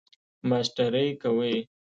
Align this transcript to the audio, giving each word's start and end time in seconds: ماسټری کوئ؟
ماسټری 0.49 1.07
کوئ؟ 1.21 1.55